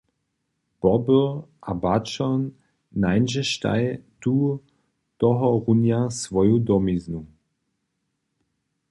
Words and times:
Bobr 0.79 1.23
a 1.69 1.71
baćon 1.83 2.41
nańdźeštaj 3.01 3.83
tu 4.21 4.35
tohorunja 5.19 6.01
swoju 6.19 6.57
domiznu. 6.67 7.21